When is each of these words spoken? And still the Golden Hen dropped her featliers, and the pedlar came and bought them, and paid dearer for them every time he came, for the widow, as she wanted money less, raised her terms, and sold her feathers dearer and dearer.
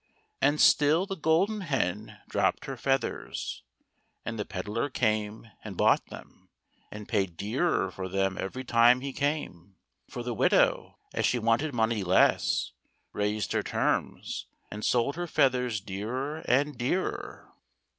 And 0.41 0.59
still 0.59 1.05
the 1.05 1.15
Golden 1.15 1.61
Hen 1.61 2.21
dropped 2.27 2.65
her 2.65 2.75
featliers, 2.75 3.61
and 4.25 4.39
the 4.39 4.45
pedlar 4.45 4.89
came 4.89 5.51
and 5.63 5.77
bought 5.77 6.07
them, 6.07 6.49
and 6.89 7.07
paid 7.07 7.37
dearer 7.37 7.91
for 7.91 8.09
them 8.09 8.35
every 8.35 8.63
time 8.63 9.01
he 9.01 9.13
came, 9.13 9.75
for 10.09 10.23
the 10.23 10.33
widow, 10.33 10.97
as 11.13 11.27
she 11.27 11.37
wanted 11.37 11.75
money 11.75 12.03
less, 12.03 12.71
raised 13.13 13.51
her 13.51 13.61
terms, 13.61 14.47
and 14.71 14.83
sold 14.83 15.15
her 15.17 15.27
feathers 15.27 15.79
dearer 15.79 16.37
and 16.47 16.79
dearer. 16.79 17.51